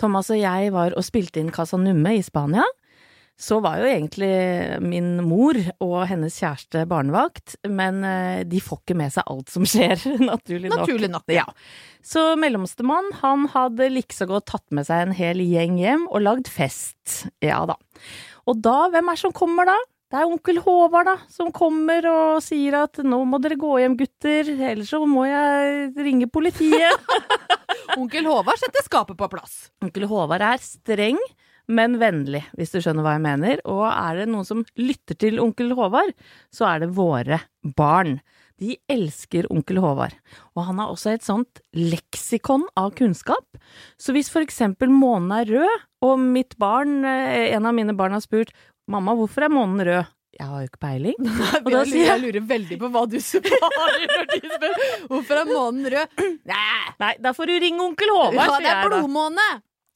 [0.01, 2.65] Thomas og jeg var og spilte inn Casa Numme i Spania,
[3.35, 4.29] så var jo egentlig
[4.79, 9.67] min mor og hennes kjæreste barnevakt, men eh, de får ikke med seg alt som
[9.67, 9.99] skjer,
[10.31, 10.85] naturlig nok.
[10.85, 11.27] Naturlig nok.
[11.35, 11.43] Ja.
[12.05, 16.51] Så mellomstemann, han hadde likså godt tatt med seg en hel gjeng hjem og lagd
[16.51, 17.25] fest.
[17.43, 17.75] Ja da.
[18.47, 19.75] Og da, hvem er det som kommer da?
[20.11, 23.97] Det er onkel Håvard, da, som kommer og sier at nå må dere gå hjem,
[23.97, 27.09] gutter, ellers så må jeg ringe politiet.
[27.99, 29.57] Onkel Håvard setter skapet på plass.
[29.83, 31.19] onkel Håvard er streng,
[31.71, 33.61] men vennlig, hvis du skjønner hva jeg mener.
[33.71, 36.13] Og er det noen som lytter til onkel Håvard,
[36.53, 37.41] så er det våre
[37.77, 38.19] barn.
[38.61, 40.15] De elsker onkel Håvard,
[40.55, 43.59] og han har også et sånt leksikon av kunnskap.
[43.99, 48.15] Så hvis for eksempel månen er rød, og mitt barn, eh, en av mine barn
[48.15, 48.53] har spurt
[48.91, 50.11] mamma, hvorfor er månen rød?
[50.35, 51.29] Jeg har jo ikke peiling.
[51.63, 54.81] Og da Jeg sier lurer, jeg lurer veldig på hva du svarer når de spør
[55.13, 56.25] hvorfor er månen rød.
[56.51, 59.47] Nei, Nei, da får du ringe onkel Håvard, ja, sier det er blodmåne!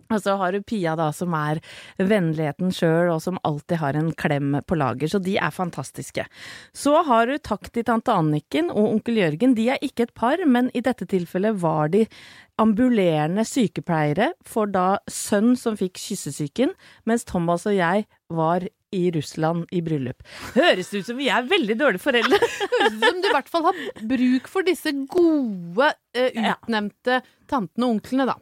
[0.09, 1.59] Og så har du Pia da, som er
[2.01, 6.25] vennligheten sjøl, og som alltid har en klem på lager, så de er fantastiske.
[6.73, 10.41] Så har du takk til tante Anniken og onkel Jørgen, de er ikke et par,
[10.49, 12.07] men i dette tilfellet var de
[12.59, 16.73] ambulerende sykepleiere for da sønn som fikk kyssesyken,
[17.05, 20.23] mens Thomas og jeg var i Russland i bryllup.
[20.55, 22.39] Høres ut som vi er veldig dårlige foreldre.
[22.75, 27.89] Høres ut som du i hvert fall har bruk for disse gode, eh, utnevnte tantene
[27.89, 28.39] og onklene, da.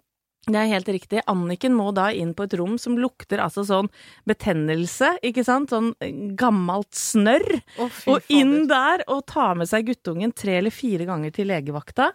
[0.48, 1.20] Det er helt riktig.
[1.28, 3.90] Anniken må da inn på et rom som lukter altså sånn
[4.30, 5.74] betennelse, ikke sant?
[5.74, 7.58] Sånn eh, gammelt snørr.
[7.84, 12.14] Oh, Og inn der og ta med seg guttungen tre eller fire ganger til legevakta.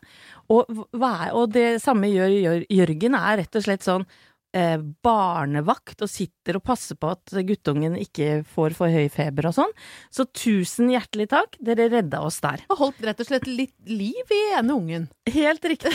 [0.49, 4.09] Og, og det samme gjør Jørgen, er rett og slett sånn
[4.57, 9.57] eh, barnevakt og sitter og passer på at guttungen ikke får for høy feber og
[9.57, 9.73] sånn.
[10.13, 12.65] Så tusen hjertelig takk, dere redda oss der.
[12.73, 15.09] Og holdt rett og slett litt liv i ene ungen.
[15.33, 15.93] Helt riktig.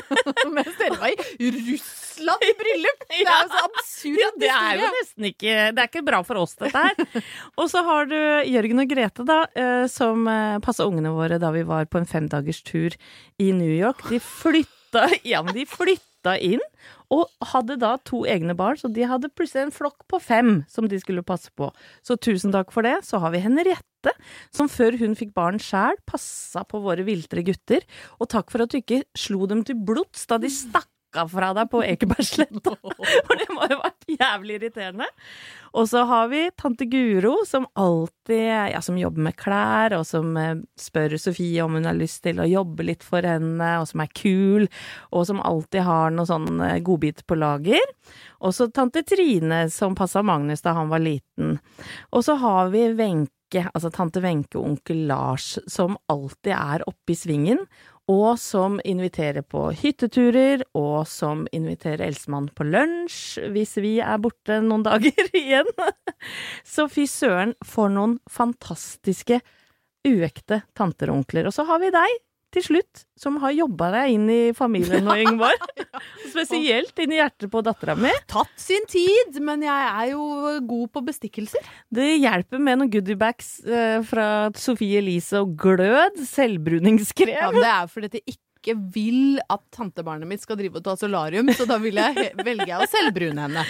[0.54, 3.06] Mens dere var i Russland i bryllup!
[3.10, 6.20] Det er jo så absurd Ja, det er jo nesten ikke Det er ikke bra
[6.26, 7.22] for oss, dette her.
[7.60, 8.16] Og så har du
[8.50, 10.26] Jørgen og Grete, da, eh, som
[10.64, 12.94] passa ungene våre da vi var på en femdagers tur
[13.42, 14.04] i New York.
[14.10, 16.62] De flytta Ja, men de flytta inn,
[17.12, 20.88] og hadde da to egne barn, så de hadde plutselig en flokk på fem som
[20.88, 21.68] de skulle passe på.
[22.06, 23.00] Så tusen takk for det.
[23.06, 24.14] Så har vi Henriette,
[24.54, 27.84] som før hun fikk barn sjæl, passa på våre viltre gutter.
[28.20, 30.88] Og takk for at du ikke slo dem til blods da de stakk
[31.20, 32.74] av fra deg på Ekebergsletta.
[33.26, 35.08] For det må jo ha vært jævlig irriterende.
[35.74, 40.36] Og så har vi tante Guro, som alltid Ja, som jobber med klær, og som
[40.40, 44.00] eh, spør Sofie om hun har lyst til å jobbe litt for henne, og som
[44.04, 44.68] er kul,
[45.12, 47.82] og som alltid har noe sånn eh, godbit på lager.
[48.40, 51.58] Og så tante Trine, som passa Magnus da han var liten.
[52.12, 57.14] Og så har vi Wenche, altså tante Wenche og onkel Lars, som alltid er oppe
[57.14, 57.64] i svingen,
[58.10, 64.60] og som inviterer på hytteturer, og som inviterer Elsemann på lunsj hvis vi er borte
[64.64, 65.70] noen dager igjen.
[66.64, 69.40] Så fy søren, for noen fantastiske,
[70.04, 71.48] uekte tanter og onkler.
[71.48, 72.20] Og så har vi deg,
[72.54, 75.66] til slutt, som har jobba deg inn i familien nå, Ingeborg.
[76.34, 78.12] Spesielt inn i hjertet på dattera mi.
[78.30, 80.24] Tatt sin tid, men jeg er jo
[80.70, 81.66] god på bestikkelser.
[81.94, 87.34] Det hjelper med noen goodiebags eh, fra Sofie Elise og Glød, selvbruningskrem.
[87.36, 90.94] Ja, det er fordi at jeg ikke vil at tantebarnet mitt skal drive og ta
[90.96, 93.64] solarium, så da vil jeg, velger jeg å selvbrune henne.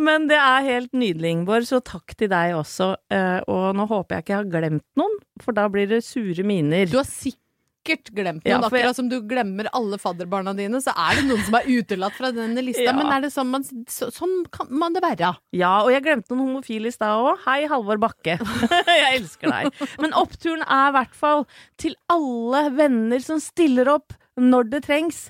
[0.00, 2.94] Men det er helt nydelig, Ingeborg, så takk til deg også.
[3.12, 6.46] Eh, Og nå håper jeg ikke jeg har glemt noen, for da blir det sure
[6.48, 6.88] miner.
[6.88, 7.44] Du har sikkert
[7.88, 8.50] glemt noen.
[8.50, 11.68] Ja, for Akkurat som du glemmer alle fadderbarna dine, så er det noen som er
[11.68, 12.86] utelatt fra denne lista.
[12.86, 12.94] Ja.
[12.96, 15.32] Men er det sånn man så, Sånn kan man det være.
[15.56, 17.42] Ja, og jeg glemte noen homofile i stad òg.
[17.46, 18.38] Hei, Halvor Bakke.
[19.00, 19.84] jeg elsker deg.
[20.02, 21.46] Men oppturen er i hvert fall
[21.80, 25.28] til alle venner som stiller opp når det trengs.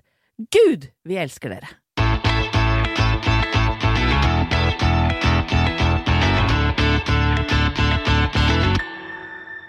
[0.55, 1.73] Gud, vi elsker dere.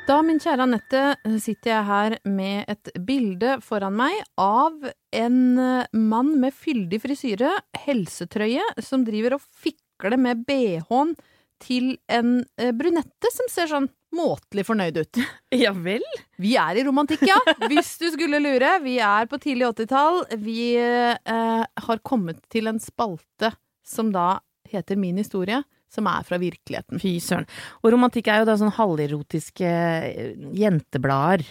[0.10, 1.02] Da, min kjære Anette,
[1.38, 4.74] sitter jeg her med et bilde foran meg av
[5.14, 7.52] en eh, mann med fyldig frisyre,
[7.84, 11.14] helsetrøye, som driver og fikler med bh-en
[11.62, 13.86] til en eh, brunette som ser sånn
[14.18, 15.22] måtelig fornøyd ut.
[15.62, 16.08] Ja vel?
[16.42, 17.38] Vi er i romantikk, ja.
[17.68, 18.80] Hvis du skulle lure.
[18.82, 20.24] Vi er på tidlig 80-tall.
[20.42, 23.54] Vi eh, har kommet til en spalte
[23.86, 24.40] som da
[24.74, 25.62] heter Min historie,
[25.94, 27.02] som er fra virkeligheten.
[27.02, 27.48] Fy søren.
[27.82, 31.46] Og romantikk er jo da sånn halverotiske eh, jenteblader.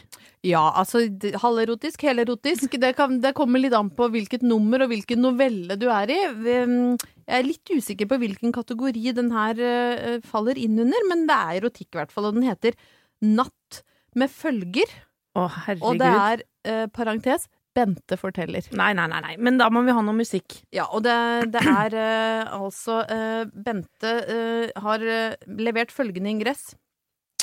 [0.46, 1.02] Ja, altså
[1.42, 2.76] halverotisk, helerotisk.
[2.78, 6.20] Det, kan, det kommer litt an på hvilket nummer og hvilken novelle du er i.
[6.38, 11.36] Jeg er litt usikker på hvilken kategori den her eh, faller inn under, men det
[11.36, 12.78] er erotikk i hvert fall, og den heter
[13.18, 13.80] Natt
[14.14, 14.92] med følger.
[15.34, 15.86] Å, herregud.
[15.88, 17.48] Og det er, eh, parentes,
[17.78, 18.66] Bente forteller.
[18.74, 19.36] Nei, nei, nei, nei.
[19.38, 20.58] Men da må vi ha noe musikk.
[20.74, 21.14] Ja, og det,
[21.54, 25.06] det er uh, altså uh, Bente uh, har
[25.46, 26.72] levert følgende ingress.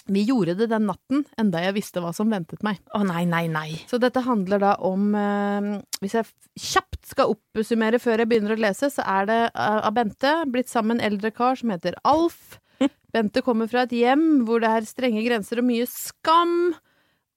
[0.06, 2.78] Vi gjorde det den natten, enda jeg visste hva som ventet meg.
[2.94, 3.70] Å nei, nei, nei.
[3.90, 5.70] Så dette handler da om eh,
[6.04, 6.30] Hvis jeg
[6.62, 11.00] kjapt skal oppsummere før jeg begynner å lese, så er det av Bente blitt sammen
[11.00, 12.60] en eldre kar som heter Alf.
[13.16, 16.76] Bente kommer fra et hjem hvor det er strenge grenser og mye skam.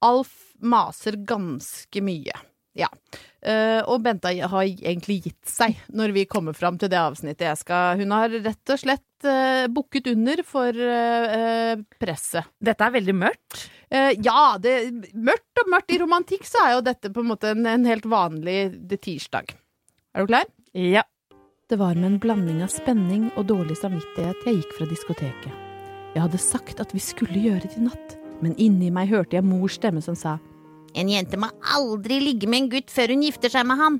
[0.04, 2.36] Alf maser ganske mye.
[2.78, 2.88] Ja.
[3.42, 7.60] Eh, og Bente har egentlig gitt seg når vi kommer fram til det avsnittet jeg
[7.60, 12.50] skal Hun har rett og slett uh, bukket under for eh, eh, presset.
[12.58, 13.68] Dette er veldig mørkt.
[13.90, 14.74] Eh, ja, det,
[15.14, 15.94] mørkt og mørkt.
[15.94, 18.58] I romantikk så er jo dette på en måte en, en helt vanlig
[18.90, 19.54] det tirsdag.
[20.14, 20.50] Er du klar?
[20.74, 21.06] Ja.
[21.68, 25.64] Det var med en blanding av spenning og dårlig samvittighet jeg gikk fra diskoteket.
[26.14, 29.44] Jeg hadde sagt at vi skulle gjøre det i natt, men inni meg hørte jeg
[29.44, 30.38] mors stemme som sa
[30.96, 33.98] En jente må aldri ligge med en gutt før hun gifter seg med han.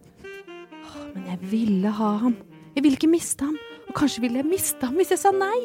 [1.15, 2.37] Men jeg ville ha ham.
[2.77, 3.57] Jeg ville ikke miste ham.
[3.89, 5.59] Og kanskje ville jeg miste ham hvis jeg sa nei.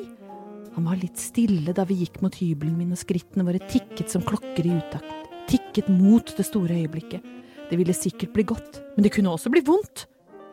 [0.73, 4.23] Han var litt stille da vi gikk mot hybelen min, og skrittene våre tikket som
[4.25, 5.11] klokker i utakt.
[5.51, 7.21] Tikket mot det store øyeblikket.
[7.69, 10.07] Det ville sikkert bli godt, men det kunne også bli vondt.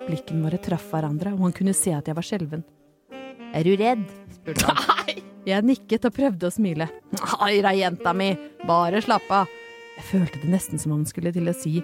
[0.05, 2.67] Blikkene våre traff hverandre, og han kunne se at jeg var skjelven.
[3.57, 4.05] Er du redd?
[4.37, 5.09] spurte han.
[5.49, 6.87] Jeg nikket og prøvde å smile.
[7.17, 8.29] Nei da, jenta mi,
[8.69, 9.49] bare slapp av.
[10.01, 11.75] Jeg følte det nesten som om han skulle til å si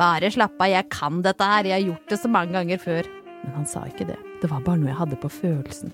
[0.00, 3.08] bare slapp av, jeg kan dette her, jeg har gjort det så mange ganger før.
[3.42, 5.92] Men han sa ikke det, det var bare noe jeg hadde på følelsen.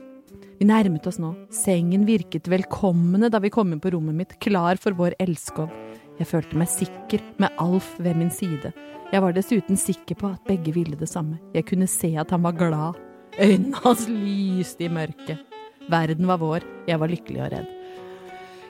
[0.60, 4.78] Vi nærmet oss nå, sengen virket velkomne da vi kom inn på rommet mitt, klar
[4.78, 5.74] for vår elskov.
[6.20, 8.70] Jeg følte meg sikker med Alf ved min side.
[9.10, 11.40] Jeg var dessuten sikker på at begge ville det samme.
[11.56, 13.00] Jeg kunne se at han var glad.
[13.42, 15.42] Øynene hans lyste i mørket.
[15.90, 17.78] Verden var vår, jeg var lykkelig og redd.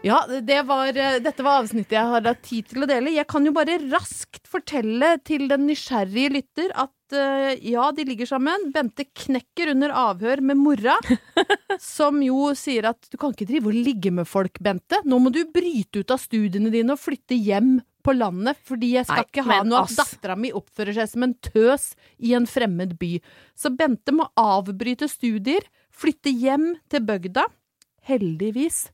[0.02, 3.12] Ja, det var, eh, dette var avsnittet jeg har hatt tid til å dele.
[3.14, 8.26] Jeg kan jo bare raskt fortelle til den nysgjerrige lytter at eh, ja, de ligger
[8.26, 8.72] sammen.
[8.74, 10.96] Bente knekker under avhør med mora,
[11.78, 14.98] som jo sier at du kan ikke drive og ligge med folk, Bente.
[15.06, 19.06] Nå må du bryte ut av studiene dine og flytte hjem på landet, fordi jeg
[19.06, 21.84] skal Nei, ikke ha noe at dattera mi oppfører seg som en tøs
[22.18, 23.12] i en fremmed by.
[23.54, 25.62] Så Bente må avbryte studier,
[25.94, 27.46] flytte hjem til bygda.
[28.10, 28.88] Heldigvis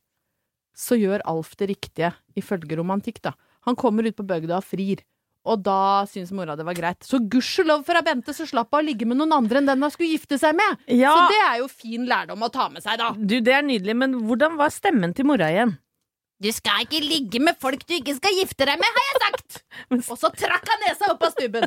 [0.78, 3.34] så gjør Alf det riktige, ifølge romantikk, da.
[3.66, 5.02] Han kommer ut på bygda og frir.
[5.48, 7.04] Og da syns mora det var greit.
[7.06, 9.92] Så gudskjelov for Bente så slapp hun å ligge med noen andre enn den hun
[9.94, 10.82] skulle gifte seg med!
[10.92, 11.14] Ja.
[11.14, 13.12] Så det er jo fin lærdom å ta med seg, da.
[13.16, 15.76] Du, det er nydelig, men hvordan var stemmen til mora igjen?
[16.38, 19.62] Du skal ikke ligge med folk du ikke skal gifte deg med, har jeg sagt!
[20.12, 21.66] Og så trakk han nesa opp av stubben.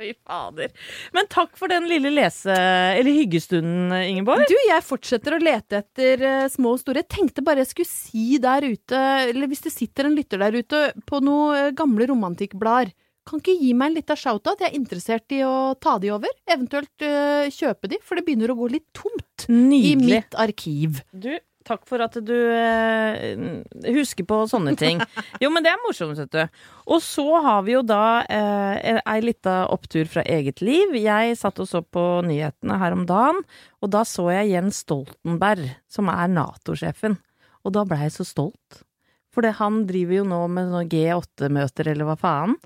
[0.00, 0.72] Fy fader.
[1.12, 2.54] Men takk for den lille lese-
[2.96, 4.46] eller hyggestunden, Ingeborg.
[4.48, 7.02] Du, jeg fortsetter å lete etter uh, små og store.
[7.04, 10.56] Jeg tenkte bare jeg skulle si der ute, eller hvis det sitter en lytter der
[10.56, 12.94] ute på noen eh, gamle romantikkblader,
[13.28, 14.62] kan ikke gi meg en liten shout-out?
[14.64, 18.54] Jeg er interessert i å ta de over, eventuelt uh, kjøpe de, for det begynner
[18.54, 21.02] å gå litt tomt i mitt arkiv.
[21.12, 21.30] Du,
[21.70, 23.62] takk for at du eh,
[23.94, 25.00] husker på sånne ting.
[25.42, 26.60] Jo, men det er morsomt, vet du.
[26.90, 30.94] Og så har vi jo da eh, ei lita opptur fra eget liv.
[30.98, 33.42] Jeg satt og så på nyhetene her om dagen,
[33.80, 37.18] og da så jeg Jens Stoltenberg, som er Nato-sjefen.
[37.64, 38.82] Og da blei jeg så stolt.
[39.30, 42.56] For han driver jo nå med sånne G8-møter, eller hva faen,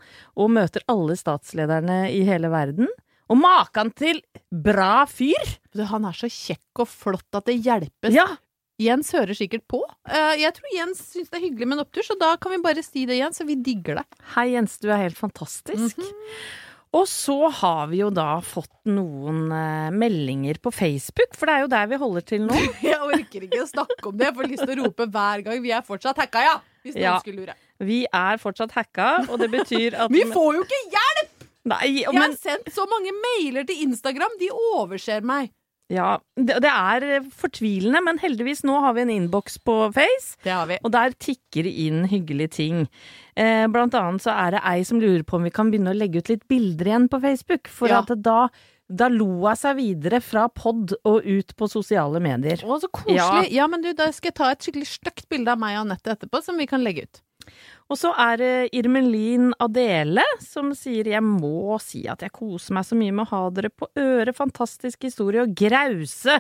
[0.41, 2.89] og møter alle statslederne i hele verden.
[3.33, 4.21] Og maken til
[4.53, 5.57] bra fyr!
[5.91, 8.15] Han er så kjekk og flott at det hjelpes.
[8.15, 8.29] Ja,
[8.83, 9.79] Jens hører sikkert på.
[10.11, 12.59] Eh, jeg tror Jens syns det er hyggelig med en opptur, så da kan vi
[12.65, 14.05] bare si det igjen, så vi digger det.
[14.35, 16.01] Hei Jens, du er helt fantastisk.
[16.95, 21.65] Og så har vi jo da fått noen eh, meldinger på Facebook, for det er
[21.65, 22.59] jo der vi holder til nå.
[22.87, 25.63] Jeg orker ikke å snakke om det, jeg får lyst til å rope hver gang
[25.65, 26.55] vi er fortsatt hacka, ja!
[26.85, 27.17] Hvis noen Ja.
[27.23, 27.57] skulle lure.
[27.83, 31.31] Vi er fortsatt hacka, og det betyr at Vi får jo ikke hjelp!
[31.65, 35.51] Nei, Jeg har sendt så mange mailer til Instagram, de overser meg.
[35.93, 40.39] Ja, det, det er eh, fortvilende, men heldigvis nå har vi en innboks på Face.
[40.45, 40.79] Det har vi.
[40.83, 42.85] Og der tikker det inn hyggelige ting.
[43.37, 45.99] Eh, blant annet så er det ei som lurer på om vi kan begynne å
[45.99, 47.69] legge ut litt bilder igjen på Facebook.
[47.69, 48.01] For Ja.
[48.05, 48.49] at da
[48.87, 52.61] Da lo hun seg videre fra pod og ut på sosiale medier.
[52.69, 53.49] Å, så koselig.
[53.51, 53.67] Ja.
[53.67, 56.43] men du, da skal jeg ta et skikkelig stygt bilde av meg og Anette etterpå,
[56.45, 57.23] som vi kan legge ut.
[57.93, 62.87] Og så er det Irmelin Adele som sier jeg må si at jeg koser meg
[62.89, 66.39] så mye med å ha dere på øret, fantastisk historie og grause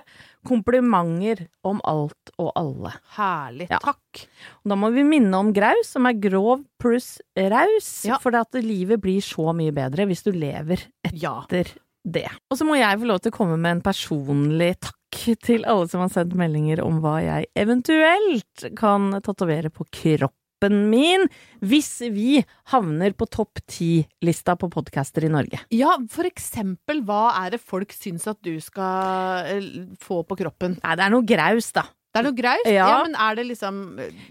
[0.49, 2.95] komplimenter om alt og alle.
[3.19, 3.69] Herlig.
[3.73, 3.79] Ja.
[3.85, 4.25] Takk.
[4.65, 8.19] Og da må vi minne om graus, som er grov pluss raus, Ja.
[8.19, 10.81] for at livet blir så mye bedre hvis du lever
[11.13, 11.43] Ja.
[11.45, 11.73] etter
[12.07, 12.29] det.
[12.51, 15.89] Og så må jeg få lov til å komme med en personlig takk til alle
[15.89, 20.41] som har sendt meldinger om hva jeg eventuelt kan tatovere på kroppen
[20.73, 21.27] min,
[21.65, 22.39] hvis vi
[22.73, 25.61] havner på topp ti-lista på podcaster i Norge.
[25.75, 29.69] Ja, for eksempel, hva er det folk syns at du skal eh,
[30.01, 30.79] få på kroppen?
[30.83, 31.89] Nei, det er noe graus, da.
[32.15, 32.69] Det er noe graust?
[32.71, 32.89] Ja.
[33.03, 33.79] men er det liksom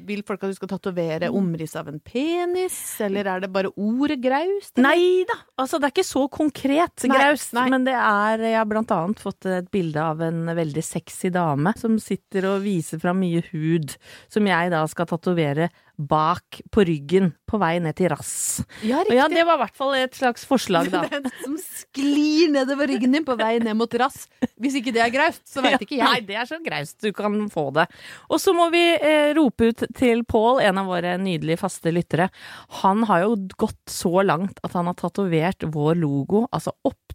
[0.07, 4.21] Vil folk at du skal tatovere omriss av en penis, eller er det bare ordet
[4.23, 4.77] graust?
[4.79, 7.65] Nei da, altså det er ikke så konkret Nei, graust, nei.
[7.73, 11.75] men det er Jeg har blant annet fått et bilde av en veldig sexy dame
[11.75, 13.97] som sitter og viser fram mye hud,
[14.31, 15.67] som jeg da skal tatovere
[16.09, 18.63] bak på ryggen på vei ned til rass.
[18.85, 21.03] Ja, Og ja, det var i hvert fall et slags forslag, da.
[21.13, 24.25] Den som sklir nedover ryggen din på vei ned mot rass.
[24.61, 26.27] Hvis ikke det er graust, så veit ikke Nei, jeg.
[26.29, 27.87] det er så graust du kan få det.
[28.29, 32.29] Og så må vi eh, rope ut til Pål, en av våre nydelige faste lyttere.
[32.83, 36.73] Han har jo gått så langt at han har tatovert vår logo, altså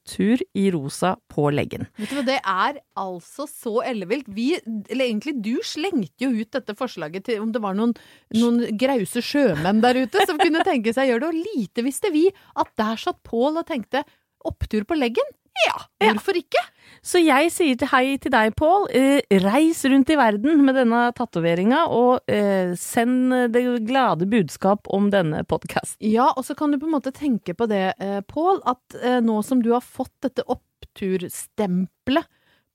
[0.09, 1.87] opptur i rosa, på leggen.
[1.97, 4.27] Vet du hva, Det er altså så ellevilt.
[4.29, 4.59] Vi,
[4.91, 7.95] eller egentlig du, slengte jo ut dette forslaget til om det var noen,
[8.35, 11.29] noen grause sjømenn der ute som kunne tenke seg å gjøre det.
[11.29, 14.05] Og lite visste vi at der satt Pål og tenkte
[14.47, 15.27] opptur på leggen.
[15.67, 16.61] Ja, hvorfor ikke?
[17.05, 18.89] Så jeg sier til hei til deg, Pål.
[18.97, 25.11] Eh, reis rundt i verden med denne tatoveringa, og eh, send det glade budskap om
[25.15, 26.01] denne podkasten.
[26.05, 29.21] Ja, og så kan du på en måte tenke på det, eh, Pål, at eh,
[29.25, 32.29] nå som du har fått dette oppturstempelet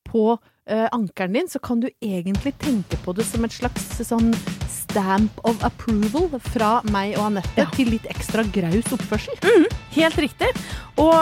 [0.07, 4.29] på ankelen din, så kan du egentlig tenke på det som et slags sånn
[4.93, 9.65] stamp of approval fra meg og Anette til litt ekstra graus oppførsel.
[9.95, 10.49] Helt riktig.
[11.01, 11.13] Og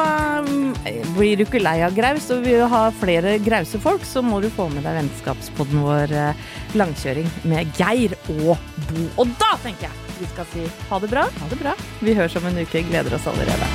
[0.43, 0.73] um,
[1.15, 4.49] blir du ikke lei av graus og vil ha flere grause folk, så må du
[4.51, 6.43] få med deg vennskapspodden vår eh,
[6.75, 8.59] Langkjøring med Geir og
[8.89, 9.07] Bo.
[9.23, 11.23] Og da tenker jeg vi skal si ha det bra.
[11.39, 11.73] Ha det bra.
[12.03, 12.83] Vi høres om en uke.
[12.91, 13.71] Gleder oss allerede.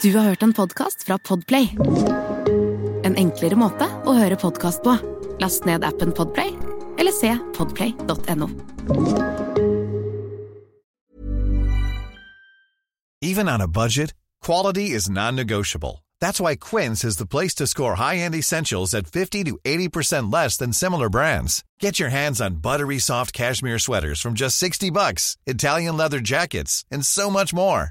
[0.00, 1.74] Du har hørt en podkast fra Podplay.
[3.04, 4.96] En enklere måte å høre podkast på.
[5.42, 6.54] Last ned appen Podplay,
[6.98, 8.48] eller se podplay.no.
[13.20, 16.04] Even on a budget, quality is non-negotiable.
[16.20, 20.56] That's why Quince is the place to score high-end essentials at 50 to 80% less
[20.56, 21.64] than similar brands.
[21.80, 26.84] Get your hands on buttery soft cashmere sweaters from just 60 bucks, Italian leather jackets,
[26.90, 27.90] and so much more.